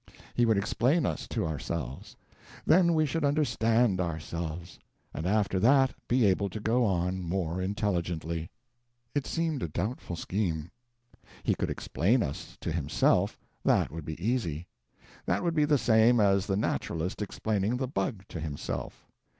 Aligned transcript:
He 0.33 0.47
would 0.47 0.57
explain 0.57 1.05
us 1.05 1.27
to 1.27 1.45
ourselves. 1.45 2.15
Then 2.65 2.95
we 2.95 3.05
should 3.05 3.23
understand 3.23 4.01
ourselves; 4.01 4.79
and 5.13 5.27
after 5.27 5.59
that 5.59 5.93
be 6.07 6.25
able 6.25 6.49
to 6.49 6.59
go 6.59 6.83
on 6.85 7.21
more 7.21 7.61
intelligently. 7.61 8.49
It 9.13 9.27
seemed 9.27 9.61
a 9.61 9.67
doubtful 9.67 10.15
scheme. 10.15 10.71
He 11.43 11.53
could 11.53 11.69
explain 11.69 12.23
us 12.23 12.57
to 12.61 12.71
himself 12.71 13.37
that 13.63 13.91
would 13.91 14.05
be 14.05 14.19
easy. 14.19 14.65
That 15.27 15.43
would 15.43 15.53
be 15.53 15.65
the 15.65 15.77
same 15.77 16.19
as 16.19 16.47
the 16.47 16.57
naturalist 16.57 17.21
explaining 17.21 17.77
the 17.77 17.87
bug 17.87 18.23
to 18.29 18.39
himself. 18.39 19.05